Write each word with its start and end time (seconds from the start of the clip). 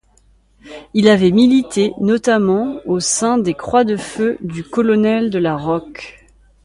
Il 0.95 1.07
avait 1.09 1.29
milité 1.29 1.93
notamment 1.99 2.79
au 2.87 2.99
sein 2.99 3.37
des 3.37 3.53
Croix-de-feu 3.53 4.39
du 4.41 4.63
colonel 4.63 5.29
de 5.29 5.37
la 5.37 5.55
Roque. 5.55 6.25